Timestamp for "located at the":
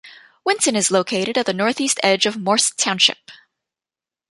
0.89-1.53